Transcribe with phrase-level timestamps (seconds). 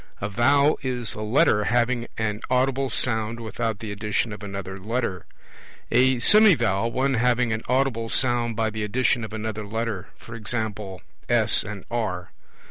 [0.19, 5.27] A vowel is a Letter having an audible sound without the addition of another Letter.
[5.91, 10.57] A semivowel, one having an audible sound by the addition of another Letter; e.g.
[11.29, 12.31] S and R.